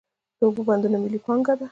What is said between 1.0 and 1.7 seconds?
ملي پانګه ده.